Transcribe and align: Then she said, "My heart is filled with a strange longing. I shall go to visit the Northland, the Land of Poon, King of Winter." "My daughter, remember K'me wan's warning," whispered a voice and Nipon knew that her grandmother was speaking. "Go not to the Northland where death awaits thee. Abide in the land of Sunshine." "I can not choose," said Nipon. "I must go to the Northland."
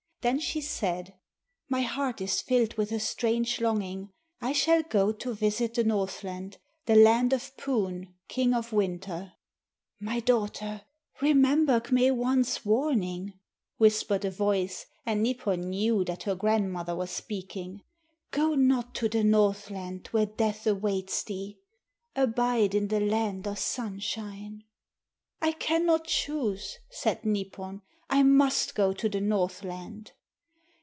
Then 0.23 0.39
she 0.39 0.61
said, 0.61 1.15
"My 1.67 1.81
heart 1.81 2.21
is 2.21 2.43
filled 2.43 2.75
with 2.75 2.91
a 2.91 2.99
strange 2.99 3.59
longing. 3.59 4.11
I 4.39 4.51
shall 4.51 4.83
go 4.83 5.11
to 5.13 5.33
visit 5.33 5.73
the 5.73 5.83
Northland, 5.83 6.59
the 6.85 6.93
Land 6.95 7.33
of 7.33 7.57
Poon, 7.57 8.13
King 8.27 8.53
of 8.53 8.71
Winter." 8.71 9.33
"My 9.99 10.19
daughter, 10.19 10.83
remember 11.21 11.79
K'me 11.79 12.15
wan's 12.15 12.63
warning," 12.63 13.33
whispered 13.77 14.23
a 14.23 14.29
voice 14.29 14.85
and 15.07 15.23
Nipon 15.23 15.61
knew 15.71 16.03
that 16.03 16.21
her 16.21 16.35
grandmother 16.35 16.95
was 16.95 17.09
speaking. 17.09 17.81
"Go 18.29 18.53
not 18.53 18.93
to 18.93 19.09
the 19.09 19.23
Northland 19.23 20.05
where 20.11 20.27
death 20.27 20.67
awaits 20.67 21.23
thee. 21.23 21.57
Abide 22.15 22.75
in 22.75 22.89
the 22.89 22.99
land 22.99 23.47
of 23.47 23.57
Sunshine." 23.57 24.65
"I 25.41 25.51
can 25.53 25.83
not 25.87 26.05
choose," 26.05 26.77
said 26.91 27.25
Nipon. 27.25 27.81
"I 28.13 28.23
must 28.23 28.75
go 28.75 28.91
to 28.91 29.07
the 29.07 29.21
Northland." 29.21 30.11